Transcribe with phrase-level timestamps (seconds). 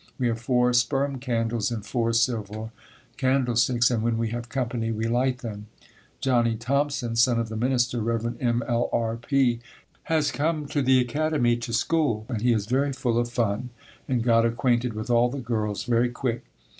[0.17, 2.71] We have four sperm candles in four silver
[3.17, 5.67] candlesticks and when we have company we light them.
[6.21, 8.35] Johnnie Thompson, son of the minister, Rev.
[8.39, 8.63] M.
[8.67, 8.89] L.
[8.91, 9.15] R.
[9.17, 9.59] P.,
[10.05, 13.69] has come to the academy to school and he is very full of fun
[14.07, 16.45] and got acquainted with all the girls very quick.